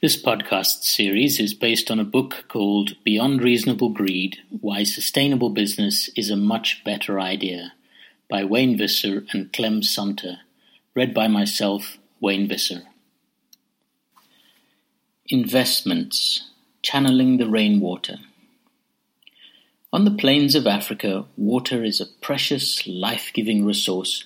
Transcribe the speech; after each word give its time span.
This 0.00 0.16
podcast 0.16 0.84
series 0.84 1.40
is 1.40 1.54
based 1.54 1.90
on 1.90 1.98
a 1.98 2.04
book 2.04 2.44
called 2.46 2.94
Beyond 3.02 3.42
Reasonable 3.42 3.88
Greed 3.88 4.38
Why 4.48 4.84
Sustainable 4.84 5.50
Business 5.50 6.08
is 6.14 6.30
a 6.30 6.36
Much 6.36 6.84
Better 6.84 7.18
Idea 7.18 7.72
by 8.30 8.44
Wayne 8.44 8.78
Visser 8.78 9.24
and 9.32 9.52
Clem 9.52 9.82
Sunter, 9.82 10.36
read 10.94 11.12
by 11.12 11.26
myself, 11.26 11.98
Wayne 12.20 12.46
Visser. 12.46 12.82
Investments 15.26 16.48
Channeling 16.80 17.38
the 17.38 17.48
Rainwater. 17.48 18.18
On 19.92 20.04
the 20.04 20.12
plains 20.12 20.54
of 20.54 20.68
Africa, 20.68 21.24
water 21.36 21.82
is 21.82 22.00
a 22.00 22.06
precious, 22.06 22.86
life 22.86 23.32
giving 23.34 23.64
resource, 23.64 24.24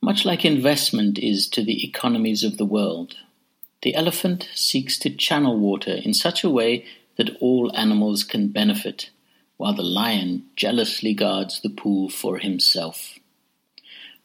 much 0.00 0.24
like 0.24 0.44
investment 0.44 1.16
is 1.16 1.46
to 1.50 1.62
the 1.62 1.86
economies 1.86 2.42
of 2.42 2.56
the 2.56 2.66
world. 2.66 3.14
The 3.82 3.94
elephant 3.94 4.48
seeks 4.54 4.98
to 5.00 5.10
channel 5.10 5.58
water 5.58 5.92
in 5.92 6.14
such 6.14 6.44
a 6.44 6.50
way 6.50 6.86
that 7.16 7.36
all 7.40 7.74
animals 7.76 8.24
can 8.24 8.48
benefit, 8.48 9.10
while 9.56 9.74
the 9.74 9.82
lion 9.82 10.46
jealously 10.56 11.14
guards 11.14 11.60
the 11.60 11.70
pool 11.70 12.08
for 12.08 12.38
himself. 12.38 13.18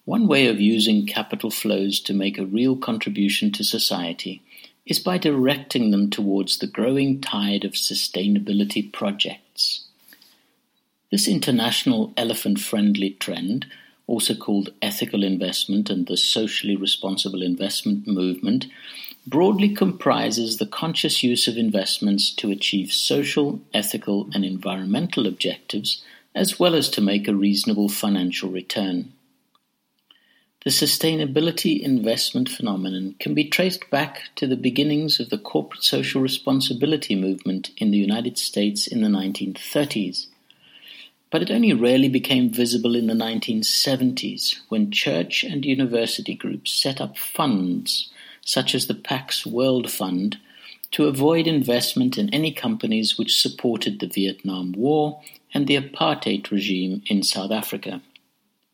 One 0.06 0.28
way 0.28 0.48
of 0.48 0.62
using 0.62 1.06
capital 1.06 1.52
flows 1.52 2.00
to 2.02 2.14
make 2.14 2.38
a 2.38 2.46
real 2.46 2.78
contribution 2.78 3.52
to 3.54 3.64
society 3.64 4.42
is 4.86 5.00
by 5.00 5.18
directing 5.18 5.92
them 5.92 6.10
towards 6.10 6.60
the 6.60 6.68
growing 6.68 7.20
tide 7.20 7.66
of 7.66 7.74
sustainability 7.74 8.94
projects. 8.94 9.88
This 11.12 11.28
international 11.28 12.14
elephant 12.16 12.60
friendly 12.60 13.12
trend, 13.12 13.66
also 14.06 14.34
called 14.34 14.74
ethical 14.82 15.24
investment 15.24 15.90
and 15.90 16.08
the 16.08 16.16
socially 16.16 16.78
responsible 16.78 17.42
investment 17.42 18.08
movement, 18.08 18.68
broadly 19.28 19.76
comprises 19.76 20.56
the 20.56 20.66
conscious 20.66 21.22
use 21.22 21.50
of 21.50 21.58
investments 21.58 22.34
to 22.34 22.50
achieve 22.50 22.94
social, 22.94 23.60
ethical, 23.74 24.30
and 24.34 24.46
environmental 24.46 25.28
objectives, 25.28 26.02
as 26.34 26.58
well 26.58 26.74
as 26.74 26.90
to 26.90 27.02
make 27.02 27.28
a 27.28 27.36
reasonable 27.36 27.90
financial 27.90 28.50
return. 28.50 29.12
The 30.64 30.70
sustainability 30.72 31.82
investment 31.82 32.48
phenomenon 32.48 33.16
can 33.20 33.34
be 33.34 33.46
traced 33.46 33.90
back 33.90 34.24
to 34.36 34.48
the 34.48 34.56
beginnings 34.56 35.20
of 35.20 35.30
the 35.30 35.38
corporate 35.38 35.84
social 35.84 36.22
responsibility 36.22 37.16
movement 37.16 37.72
in 37.78 37.92
the 37.92 37.98
United 37.98 38.38
States 38.38 38.88
in 38.88 39.02
the 39.02 39.10
1930s. 39.10 40.28
But 41.30 41.42
it 41.42 41.52
only 41.52 41.74
rarely 41.74 42.08
became 42.08 42.50
visible 42.50 42.96
in 42.96 43.08
the 43.08 43.14
1970s 43.14 44.60
when 44.70 44.92
church 44.92 45.44
and 45.44 45.66
university 45.66 46.34
groups 46.34 46.72
set 46.72 47.02
up 47.02 47.18
funds, 47.18 48.10
such 48.48 48.74
as 48.74 48.88
the 48.88 48.96
Pax 48.96 49.46
World 49.46 49.92
Fund, 49.92 50.38
to 50.92 51.06
avoid 51.06 51.48
investment 51.48 52.18
in 52.18 52.34
any 52.34 52.54
companies 52.54 53.18
which 53.18 53.42
supported 53.42 54.00
the 54.00 54.08
Vietnam 54.08 54.72
War 54.72 55.22
and 55.54 55.68
the 55.68 55.76
apartheid 55.76 56.50
regime 56.50 57.04
in 57.08 57.24
South 57.24 57.52
Africa. 57.52 58.02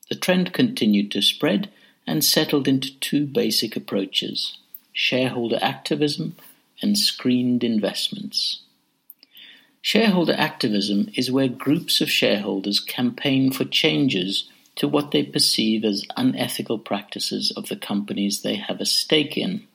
The 0.09 0.15
trend 0.15 0.53
continued 0.53 1.11
to 1.13 1.23
spread 1.23 1.71
and 2.05 2.23
settled 2.23 2.67
into 2.67 2.99
two 2.99 3.25
basic 3.25 3.75
approaches 3.75 4.57
shareholder 4.95 5.57
activism 5.59 6.35
and 6.79 6.95
screened 6.95 7.63
investments. 7.63 8.61
Shareholder 9.81 10.35
activism 10.37 11.09
is 11.15 11.31
where 11.31 11.47
groups 11.47 11.99
of 11.99 12.11
shareholders 12.11 12.79
campaign 12.79 13.51
for 13.51 13.65
changes 13.65 14.47
to 14.75 14.87
what 14.87 15.11
they 15.11 15.23
perceive 15.23 15.83
as 15.85 16.05
unethical 16.17 16.79
practices 16.79 17.51
of 17.51 17.69
the 17.69 17.75
companies 17.75 18.41
they 18.41 18.55
have 18.55 18.81
a 18.81 18.85
stake 18.85 19.37
in. 19.37 19.67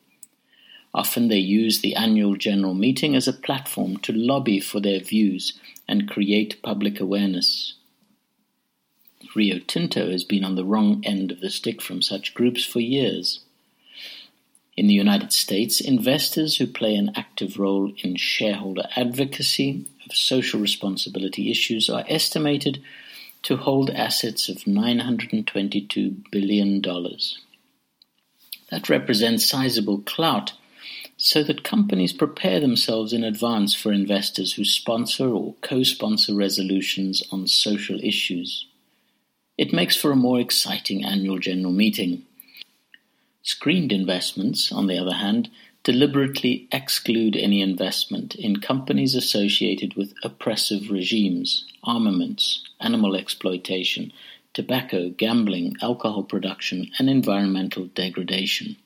Often 0.94 1.28
they 1.28 1.38
use 1.38 1.80
the 1.80 1.94
annual 1.94 2.34
general 2.36 2.74
meeting 2.74 3.14
as 3.14 3.28
a 3.28 3.32
platform 3.32 3.98
to 3.98 4.12
lobby 4.12 4.58
for 4.58 4.80
their 4.80 5.00
views 5.00 5.58
and 5.86 6.08
create 6.08 6.62
public 6.62 6.98
awareness. 6.98 7.74
Rio 9.34 9.58
Tinto 9.58 10.10
has 10.10 10.24
been 10.24 10.44
on 10.44 10.54
the 10.54 10.64
wrong 10.64 11.02
end 11.04 11.30
of 11.30 11.40
the 11.40 11.50
stick 11.50 11.82
from 11.82 12.02
such 12.02 12.34
groups 12.34 12.64
for 12.64 12.80
years. 12.80 13.40
In 14.76 14.86
the 14.86 14.94
United 14.94 15.32
States, 15.32 15.80
investors 15.80 16.56
who 16.56 16.66
play 16.66 16.94
an 16.94 17.12
active 17.16 17.58
role 17.58 17.92
in 18.02 18.16
shareholder 18.16 18.84
advocacy 18.96 19.86
of 20.06 20.16
social 20.16 20.60
responsibility 20.60 21.50
issues 21.50 21.90
are 21.90 22.04
estimated 22.08 22.80
to 23.42 23.56
hold 23.56 23.90
assets 23.90 24.48
of 24.48 24.58
$922 24.58 26.30
billion. 26.30 26.82
That 28.70 28.88
represents 28.88 29.46
sizable 29.46 29.98
clout, 29.98 30.52
so 31.16 31.42
that 31.42 31.64
companies 31.64 32.12
prepare 32.12 32.60
themselves 32.60 33.12
in 33.12 33.24
advance 33.24 33.74
for 33.74 33.92
investors 33.92 34.52
who 34.54 34.64
sponsor 34.64 35.28
or 35.28 35.54
co 35.62 35.82
sponsor 35.82 36.34
resolutions 36.34 37.22
on 37.32 37.46
social 37.46 37.98
issues. 38.00 38.66
It 39.56 39.72
makes 39.72 39.96
for 39.96 40.12
a 40.12 40.16
more 40.16 40.38
exciting 40.38 41.04
annual 41.04 41.38
general 41.38 41.72
meeting. 41.72 42.24
Screened 43.42 43.92
investments, 43.92 44.70
on 44.70 44.86
the 44.86 44.98
other 44.98 45.14
hand, 45.14 45.50
deliberately 45.88 46.68
exclude 46.70 47.34
any 47.34 47.62
investment 47.62 48.34
in 48.34 48.60
companies 48.60 49.14
associated 49.14 49.94
with 49.94 50.12
oppressive 50.22 50.90
regimes, 50.90 51.64
armaments, 51.82 52.62
animal 52.78 53.16
exploitation, 53.16 54.12
tobacco, 54.52 55.08
gambling, 55.08 55.74
alcohol 55.80 56.22
production, 56.22 56.90
and 56.98 57.08
environmental 57.08 57.86
degradation. 57.94 58.76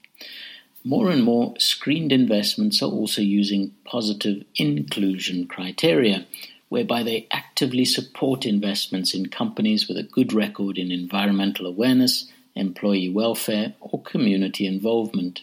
More 0.84 1.10
and 1.10 1.24
more 1.24 1.54
screened 1.58 2.12
investments 2.12 2.80
are 2.80 2.92
also 2.92 3.20
using 3.20 3.74
positive 3.84 4.44
inclusion 4.54 5.48
criteria, 5.48 6.24
whereby 6.68 7.02
they 7.02 7.26
actively 7.32 7.84
support 7.84 8.46
investments 8.46 9.12
in 9.12 9.26
companies 9.26 9.88
with 9.88 9.98
a 9.98 10.04
good 10.04 10.32
record 10.32 10.78
in 10.78 10.92
environmental 10.92 11.66
awareness, 11.66 12.30
employee 12.54 13.08
welfare, 13.08 13.74
or 13.80 14.00
community 14.02 14.68
involvement. 14.68 15.40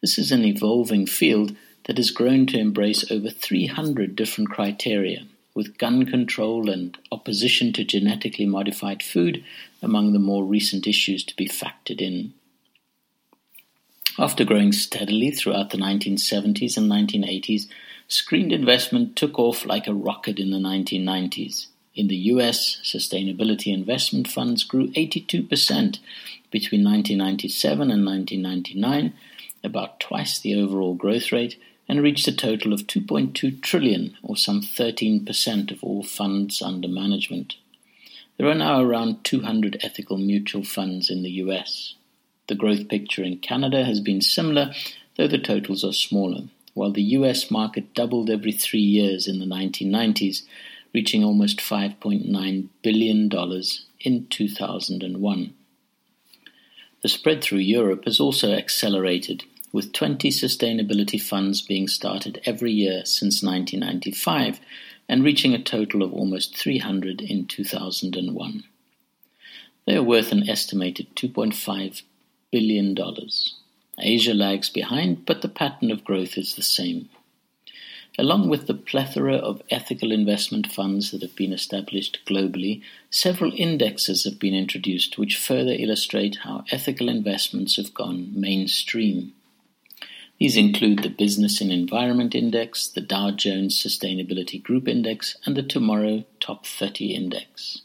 This 0.00 0.18
is 0.18 0.32
an 0.32 0.44
evolving 0.44 1.06
field 1.06 1.56
that 1.84 1.96
has 1.96 2.10
grown 2.10 2.46
to 2.46 2.58
embrace 2.58 3.10
over 3.10 3.30
300 3.30 4.16
different 4.16 4.50
criteria, 4.50 5.26
with 5.54 5.78
gun 5.78 6.06
control 6.06 6.70
and 6.70 6.96
opposition 7.10 7.72
to 7.74 7.84
genetically 7.84 8.46
modified 8.46 9.02
food 9.02 9.44
among 9.82 10.12
the 10.12 10.18
more 10.18 10.44
recent 10.44 10.86
issues 10.86 11.24
to 11.24 11.36
be 11.36 11.48
factored 11.48 12.00
in. 12.00 12.34
After 14.18 14.44
growing 14.44 14.72
steadily 14.72 15.30
throughout 15.30 15.70
the 15.70 15.78
1970s 15.78 16.76
and 16.76 16.90
1980s, 16.90 17.66
Screened 18.10 18.52
investment 18.52 19.14
took 19.14 19.38
off 19.38 19.64
like 19.64 19.86
a 19.86 19.94
rocket 19.94 20.40
in 20.40 20.50
the 20.50 20.58
1990s. 20.58 21.68
In 21.94 22.08
the 22.08 22.16
US, 22.34 22.80
sustainability 22.82 23.72
investment 23.72 24.26
funds 24.26 24.64
grew 24.64 24.88
82% 24.88 25.48
between 26.50 26.82
1997 26.82 27.88
and 27.88 28.04
1999, 28.04 29.14
about 29.62 30.00
twice 30.00 30.38
the 30.38 30.54
overall 30.54 30.94
growth 30.94 31.32
rate, 31.32 31.56
and 31.88 32.02
reached 32.02 32.28
a 32.28 32.36
total 32.36 32.72
of 32.72 32.86
2.2 32.86 33.60
trillion, 33.62 34.16
or 34.22 34.36
some 34.36 34.60
13% 34.60 35.70
of 35.70 35.82
all 35.82 36.02
funds 36.02 36.62
under 36.62 36.88
management. 36.88 37.56
There 38.36 38.48
are 38.48 38.54
now 38.54 38.80
around 38.80 39.24
200 39.24 39.80
ethical 39.82 40.16
mutual 40.16 40.64
funds 40.64 41.10
in 41.10 41.22
the 41.22 41.30
US. 41.42 41.94
The 42.46 42.54
growth 42.54 42.88
picture 42.88 43.22
in 43.22 43.38
Canada 43.38 43.84
has 43.84 44.00
been 44.00 44.20
similar, 44.20 44.72
though 45.16 45.28
the 45.28 45.38
totals 45.38 45.84
are 45.84 45.92
smaller 45.92 46.44
while 46.74 46.92
the 46.92 47.02
US 47.02 47.50
market 47.50 47.94
doubled 47.94 48.30
every 48.30 48.52
three 48.52 48.80
years 48.80 49.26
in 49.26 49.38
the 49.38 49.46
1990s, 49.46 50.42
reaching 50.94 51.24
almost 51.24 51.58
$5.9 51.58 52.68
billion 52.82 53.30
in 54.00 54.26
2001. 54.28 55.54
The 57.02 57.08
spread 57.08 57.42
through 57.42 57.60
Europe 57.60 58.04
has 58.04 58.20
also 58.20 58.52
accelerated, 58.52 59.44
with 59.72 59.92
20 59.92 60.30
sustainability 60.30 61.20
funds 61.20 61.62
being 61.62 61.88
started 61.88 62.42
every 62.44 62.72
year 62.72 63.04
since 63.06 63.42
1995 63.42 64.60
and 65.08 65.24
reaching 65.24 65.54
a 65.54 65.62
total 65.62 66.02
of 66.02 66.12
almost 66.12 66.56
300 66.56 67.20
in 67.20 67.46
2001. 67.46 68.64
They 69.86 69.96
are 69.96 70.02
worth 70.02 70.30
an 70.30 70.48
estimated 70.48 71.16
$2.5 71.16 72.02
billion. 72.52 72.96
Asia 73.98 74.34
lags 74.34 74.68
behind, 74.68 75.24
but 75.24 75.42
the 75.42 75.48
pattern 75.48 75.90
of 75.90 76.04
growth 76.04 76.36
is 76.36 76.54
the 76.54 76.62
same. 76.62 77.08
Along 78.18 78.48
with 78.48 78.66
the 78.66 78.74
plethora 78.74 79.36
of 79.36 79.62
ethical 79.70 80.12
investment 80.12 80.70
funds 80.70 81.10
that 81.10 81.22
have 81.22 81.36
been 81.36 81.52
established 81.52 82.20
globally, 82.26 82.82
several 83.08 83.52
indexes 83.54 84.24
have 84.24 84.38
been 84.38 84.54
introduced 84.54 85.16
which 85.16 85.36
further 85.36 85.72
illustrate 85.72 86.38
how 86.42 86.64
ethical 86.70 87.08
investments 87.08 87.76
have 87.76 87.94
gone 87.94 88.30
mainstream. 88.34 89.32
These 90.38 90.56
include 90.56 91.02
the 91.02 91.10
Business 91.10 91.60
and 91.60 91.70
Environment 91.70 92.34
Index, 92.34 92.88
the 92.88 93.02
Dow 93.02 93.30
Jones 93.30 93.76
Sustainability 93.76 94.62
Group 94.62 94.88
Index, 94.88 95.36
and 95.44 95.54
the 95.54 95.62
Tomorrow 95.62 96.24
Top 96.40 96.66
30 96.66 97.14
Index. 97.14 97.82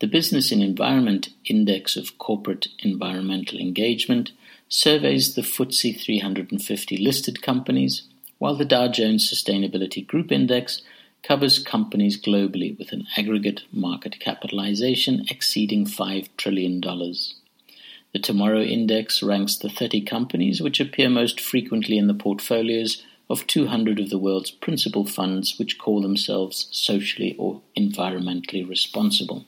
The 0.00 0.06
Business 0.06 0.52
and 0.52 0.62
Environment 0.62 1.30
Index 1.46 1.96
of 1.96 2.18
Corporate 2.18 2.68
Environmental 2.80 3.58
Engagement 3.58 4.30
surveys 4.68 5.34
the 5.34 5.42
FTSE 5.42 5.98
350 5.98 6.98
listed 6.98 7.42
companies, 7.42 8.02
while 8.38 8.56
the 8.56 8.64
Dow 8.64 8.88
Jones 8.88 9.30
Sustainability 9.30 10.06
Group 10.06 10.32
Index 10.32 10.82
covers 11.22 11.58
companies 11.58 12.20
globally 12.20 12.78
with 12.78 12.92
an 12.92 13.06
aggregate 13.16 13.62
market 13.72 14.20
capitalization 14.20 15.24
exceeding 15.28 15.84
$5 15.84 16.28
trillion. 16.36 16.80
The 16.80 18.18
Tomorrow 18.20 18.62
Index 18.62 19.22
ranks 19.22 19.56
the 19.56 19.68
30 19.68 20.02
companies 20.02 20.62
which 20.62 20.80
appear 20.80 21.10
most 21.10 21.40
frequently 21.40 21.98
in 21.98 22.06
the 22.06 22.14
portfolios 22.14 23.04
of 23.28 23.46
200 23.46 24.00
of 24.00 24.10
the 24.10 24.18
world's 24.18 24.50
principal 24.50 25.04
funds 25.04 25.58
which 25.58 25.78
call 25.78 26.00
themselves 26.00 26.68
socially 26.70 27.36
or 27.38 27.60
environmentally 27.76 28.66
responsible. 28.66 29.44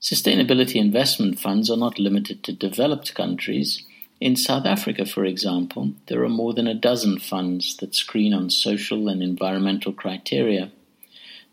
Sustainability 0.00 0.76
investment 0.76 1.38
funds 1.38 1.70
are 1.70 1.76
not 1.76 1.98
limited 1.98 2.42
to 2.44 2.52
developed 2.52 3.14
countries. 3.14 3.82
In 4.20 4.34
South 4.34 4.66
Africa, 4.66 5.06
for 5.06 5.24
example, 5.24 5.92
there 6.06 6.24
are 6.24 6.28
more 6.28 6.52
than 6.52 6.66
a 6.66 6.74
dozen 6.74 7.20
funds 7.20 7.76
that 7.76 7.94
screen 7.94 8.34
on 8.34 8.50
social 8.50 9.08
and 9.08 9.22
environmental 9.22 9.92
criteria. 9.92 10.72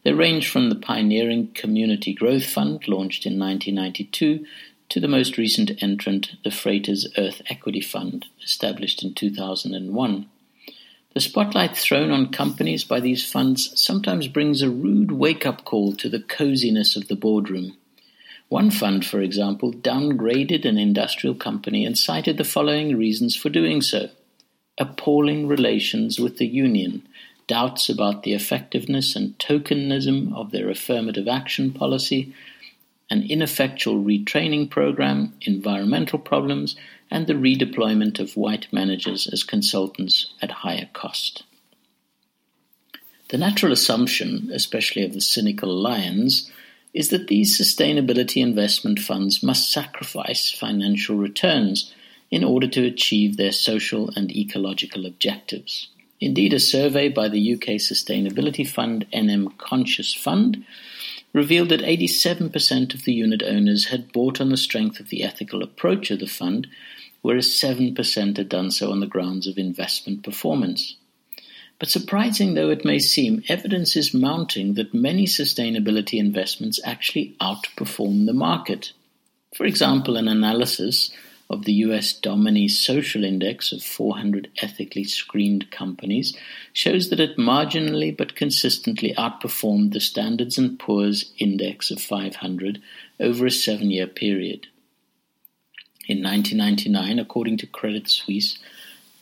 They 0.03 0.13
range 0.13 0.49
from 0.49 0.69
the 0.69 0.75
pioneering 0.75 1.51
Community 1.53 2.13
Growth 2.13 2.45
Fund, 2.45 2.87
launched 2.87 3.25
in 3.25 3.37
1992, 3.37 4.45
to 4.89 4.99
the 4.99 5.07
most 5.07 5.37
recent 5.37 5.71
entrant, 5.81 6.31
the 6.43 6.49
Freightos 6.49 7.05
Earth 7.17 7.41
Equity 7.49 7.81
Fund, 7.81 8.25
established 8.43 9.03
in 9.03 9.13
2001. 9.13 10.29
The 11.13 11.21
spotlight 11.21 11.77
thrown 11.77 12.11
on 12.11 12.31
companies 12.31 12.83
by 12.83 12.99
these 12.99 13.29
funds 13.29 13.79
sometimes 13.79 14.27
brings 14.27 14.61
a 14.61 14.69
rude 14.69 15.11
wake 15.11 15.45
up 15.45 15.65
call 15.65 15.93
to 15.93 16.09
the 16.09 16.19
coziness 16.19 16.95
of 16.95 17.07
the 17.07 17.15
boardroom. 17.15 17.77
One 18.49 18.69
fund, 18.69 19.05
for 19.05 19.21
example, 19.21 19.73
downgraded 19.73 20.65
an 20.65 20.77
industrial 20.77 21.35
company 21.35 21.85
and 21.85 21.97
cited 21.97 22.37
the 22.37 22.43
following 22.43 22.95
reasons 22.97 23.35
for 23.35 23.49
doing 23.49 23.81
so 23.81 24.09
appalling 24.77 25.47
relations 25.47 26.19
with 26.19 26.37
the 26.37 26.47
union, 26.47 27.07
doubts 27.47 27.89
about 27.89 28.23
the 28.23 28.33
effectiveness 28.33 29.15
and 29.15 29.37
tokenism 29.39 30.35
of 30.35 30.51
their 30.51 30.69
affirmative 30.69 31.27
action 31.27 31.71
policy, 31.71 32.33
an 33.09 33.23
ineffectual 33.29 34.03
retraining 34.03 34.69
program, 34.69 35.33
environmental 35.41 36.19
problems, 36.19 36.75
and 37.09 37.27
the 37.27 37.33
redeployment 37.33 38.19
of 38.19 38.35
white 38.35 38.67
managers 38.73 39.27
as 39.27 39.43
consultants 39.43 40.33
at 40.41 40.51
higher 40.51 40.89
cost. 40.91 41.43
The 43.29 43.37
natural 43.37 43.71
assumption, 43.71 44.49
especially 44.53 45.03
of 45.03 45.13
the 45.13 45.21
cynical 45.21 45.69
lions, 45.69 46.51
is 46.95 47.09
that 47.09 47.27
these 47.27 47.59
sustainability 47.59 48.41
investment 48.41 48.99
funds 48.99 49.43
must 49.43 49.69
sacrifice 49.69 50.49
financial 50.49 51.17
returns 51.17 51.93
in 52.31 52.41
order 52.41 52.67
to 52.67 52.85
achieve 52.85 53.35
their 53.35 53.51
social 53.51 54.09
and 54.15 54.35
ecological 54.35 55.05
objectives. 55.05 55.89
Indeed, 56.21 56.53
a 56.53 56.59
survey 56.59 57.09
by 57.09 57.27
the 57.27 57.53
UK 57.53 57.75
sustainability 57.81 58.65
fund 58.65 59.05
NM 59.13 59.57
Conscience 59.57 60.13
Fund 60.13 60.65
revealed 61.33 61.67
that 61.67 61.81
87% 61.81 62.93
of 62.93 63.03
the 63.03 63.13
unit 63.13 63.43
owners 63.43 63.87
had 63.87 64.13
bought 64.13 64.39
on 64.39 64.47
the 64.47 64.55
strength 64.55 65.01
of 65.01 65.09
the 65.09 65.21
ethical 65.21 65.61
approach 65.61 66.09
of 66.09 66.21
the 66.21 66.27
fund, 66.27 66.67
whereas 67.21 67.47
7% 67.47 68.37
had 68.37 68.47
done 68.47 68.71
so 68.71 68.89
on 68.89 69.01
the 69.01 69.05
grounds 69.05 69.45
of 69.45 69.57
investment 69.57 70.23
performance. 70.23 70.95
But 71.79 71.89
surprising 71.89 72.53
though 72.53 72.69
it 72.69 72.85
may 72.85 72.99
seem, 72.99 73.43
evidence 73.49 73.95
is 73.95 74.13
mounting 74.13 74.75
that 74.75 74.93
many 74.93 75.25
sustainability 75.25 76.19
investments 76.19 76.79
actually 76.83 77.35
outperform 77.41 78.25
the 78.25 78.33
market. 78.33 78.93
For 79.53 79.65
example, 79.65 80.15
an 80.15 80.27
analysis 80.27 81.11
of 81.49 81.65
the 81.65 81.73
US 81.73 82.13
Domini 82.13 82.67
Social 82.67 83.23
Index 83.23 83.71
of 83.71 83.83
400 83.83 84.49
ethically 84.61 85.03
screened 85.03 85.69
companies 85.69 86.35
shows 86.73 87.09
that 87.09 87.19
it 87.19 87.37
marginally 87.37 88.15
but 88.15 88.35
consistently 88.35 89.13
outperformed 89.17 89.93
the 89.93 89.99
Standards 89.99 90.59
& 90.69 90.79
Poor's 90.79 91.33
Index 91.37 91.91
of 91.91 92.01
500 92.01 92.81
over 93.19 93.45
a 93.45 93.51
seven-year 93.51 94.07
period. 94.07 94.67
In 96.07 96.23
1999, 96.23 97.19
according 97.19 97.57
to 97.57 97.67
Credit 97.67 98.07
Suisse, 98.09 98.57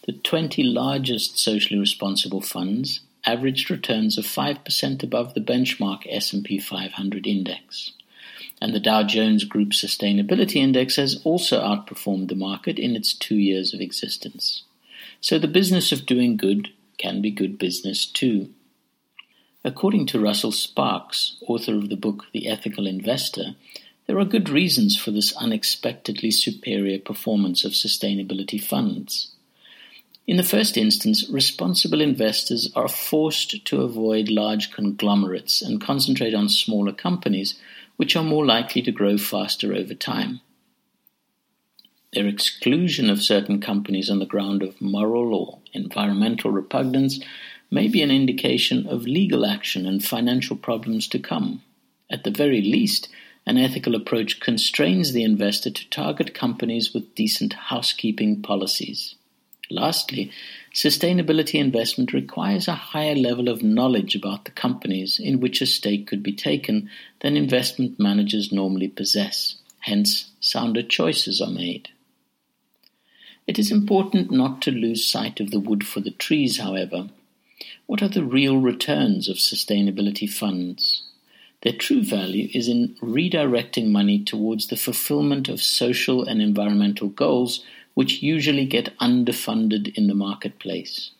the 0.05 0.13
20 0.13 0.63
largest 0.63 1.37
socially 1.37 1.79
responsible 1.79 2.41
funds 2.41 3.01
averaged 3.25 3.71
returns 3.71 4.17
of 4.17 4.25
5% 4.25 5.03
above 5.03 5.33
the 5.33 5.41
benchmark 5.41 6.05
S&P 6.09 6.59
500 6.59 7.25
index 7.25 7.93
and 8.63 8.73
the 8.73 8.79
Dow 8.79 9.03
Jones 9.03 9.43
Group 9.43 9.71
Sustainability 9.71 10.55
Index 10.55 10.95
has 10.95 11.19
also 11.25 11.61
outperformed 11.61 12.29
the 12.29 12.35
market 12.35 12.79
in 12.79 12.95
its 12.95 13.13
two 13.13 13.35
years 13.35 13.73
of 13.73 13.81
existence. 13.81 14.63
So 15.19 15.37
the 15.37 15.49
business 15.49 15.91
of 15.91 16.05
doing 16.05 16.37
good 16.37 16.69
can 16.97 17.21
be 17.21 17.29
good 17.29 17.57
business 17.57 18.05
too. 18.05 18.51
According 19.65 20.05
to 20.07 20.19
Russell 20.21 20.53
Sparkes, 20.53 21.35
author 21.45 21.75
of 21.75 21.89
the 21.89 21.97
book 21.97 22.27
The 22.31 22.47
Ethical 22.47 22.87
Investor, 22.87 23.55
there 24.07 24.17
are 24.17 24.23
good 24.23 24.47
reasons 24.47 24.97
for 24.97 25.11
this 25.11 25.35
unexpectedly 25.35 26.31
superior 26.31 26.99
performance 26.99 27.65
of 27.65 27.73
sustainability 27.73 28.63
funds. 28.63 29.32
In 30.25 30.37
the 30.37 30.43
first 30.43 30.77
instance, 30.77 31.29
responsible 31.29 31.99
investors 31.99 32.71
are 32.75 32.87
forced 32.87 33.65
to 33.65 33.81
avoid 33.81 34.29
large 34.29 34.71
conglomerates 34.71 35.61
and 35.61 35.81
concentrate 35.81 36.33
on 36.33 36.47
smaller 36.47 36.93
companies 36.93 37.59
which 37.97 38.15
are 38.15 38.23
more 38.23 38.45
likely 38.45 38.81
to 38.83 38.91
grow 38.91 39.17
faster 39.17 39.73
over 39.73 39.93
time. 39.93 40.39
Their 42.13 42.27
exclusion 42.27 43.09
of 43.09 43.21
certain 43.21 43.59
companies 43.59 44.09
on 44.09 44.19
the 44.19 44.25
ground 44.25 44.63
of 44.63 44.79
moral 44.79 45.33
or 45.33 45.59
environmental 45.73 46.51
repugnance 46.51 47.19
may 47.69 47.87
be 47.89 48.01
an 48.01 48.11
indication 48.11 48.87
of 48.87 49.05
legal 49.05 49.45
action 49.45 49.85
and 49.85 50.03
financial 50.03 50.55
problems 50.55 51.07
to 51.09 51.19
come. 51.19 51.63
At 52.09 52.23
the 52.23 52.31
very 52.31 52.61
least, 52.61 53.09
an 53.45 53.57
ethical 53.57 53.93
approach 53.93 54.39
constrains 54.39 55.11
the 55.11 55.23
investor 55.23 55.71
to 55.71 55.89
target 55.89 56.33
companies 56.33 56.93
with 56.93 57.15
decent 57.15 57.53
housekeeping 57.53 58.41
policies. 58.41 59.15
Lastly, 59.69 60.29
sustainability 60.73 61.59
investment 61.59 62.13
requires 62.13 62.67
a 62.67 62.73
higher 62.73 63.15
level 63.15 63.47
of 63.47 63.63
knowledge 63.63 64.15
about 64.15 64.45
the 64.45 64.51
companies 64.51 65.19
in 65.19 65.39
which 65.39 65.61
a 65.61 65.65
stake 65.65 66.05
could 66.05 66.21
be 66.21 66.33
taken 66.33 66.89
than 67.21 67.37
investment 67.37 67.99
managers 67.99 68.51
normally 68.51 68.89
possess. 68.89 69.55
Hence, 69.79 70.31
sounder 70.39 70.83
choices 70.83 71.41
are 71.41 71.49
made. 71.49 71.89
It 73.47 73.59
is 73.59 73.71
important 73.71 74.31
not 74.31 74.61
to 74.63 74.71
lose 74.71 75.05
sight 75.05 75.39
of 75.39 75.51
the 75.51 75.59
wood 75.59 75.85
for 75.85 75.99
the 75.99 76.11
trees, 76.11 76.59
however. 76.59 77.09
What 77.85 78.01
are 78.01 78.09
the 78.09 78.23
real 78.23 78.57
returns 78.57 79.27
of 79.27 79.37
sustainability 79.37 80.29
funds? 80.29 81.03
Their 81.61 81.73
true 81.73 82.03
value 82.03 82.49
is 82.53 82.67
in 82.67 82.95
redirecting 83.01 83.87
money 83.87 84.19
towards 84.23 84.67
the 84.67 84.75
fulfillment 84.75 85.47
of 85.47 85.61
social 85.61 86.23
and 86.23 86.41
environmental 86.41 87.07
goals 87.07 87.63
which 87.93 88.21
usually 88.21 88.65
get 88.65 88.97
underfunded 88.99 89.95
in 89.95 90.07
the 90.07 90.15
marketplace. 90.15 91.11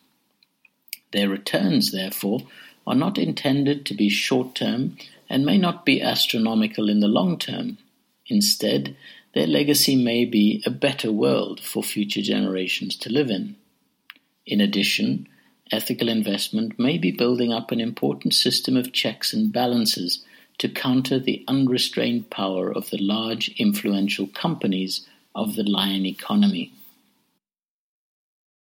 Their 1.12 1.28
returns, 1.28 1.92
therefore, 1.92 2.40
are 2.86 2.94
not 2.94 3.18
intended 3.18 3.86
to 3.86 3.94
be 3.94 4.08
short 4.08 4.54
term 4.54 4.96
and 5.28 5.46
may 5.46 5.56
not 5.56 5.86
be 5.86 6.02
astronomical 6.02 6.88
in 6.88 7.00
the 7.00 7.08
long 7.08 7.38
term. 7.38 7.78
Instead, 8.26 8.96
their 9.34 9.46
legacy 9.46 9.96
may 9.96 10.24
be 10.24 10.62
a 10.66 10.70
better 10.70 11.10
world 11.10 11.60
for 11.60 11.82
future 11.82 12.22
generations 12.22 12.96
to 12.96 13.10
live 13.10 13.30
in. 13.30 13.56
In 14.46 14.60
addition, 14.60 15.28
ethical 15.72 16.08
investment 16.08 16.78
may 16.78 16.98
be 16.98 17.10
building 17.10 17.52
up 17.52 17.72
an 17.72 17.80
important 17.80 18.34
system 18.34 18.76
of 18.76 18.92
checks 18.92 19.32
and 19.32 19.52
balances 19.52 20.24
to 20.58 20.68
counter 20.68 21.18
the 21.18 21.44
unrestrained 21.48 22.30
power 22.30 22.70
of 22.70 22.90
the 22.90 22.98
large 22.98 23.48
influential 23.58 24.26
companies 24.28 25.06
of 25.34 25.56
the 25.56 25.64
lion 25.64 26.06
economy. 26.06 26.72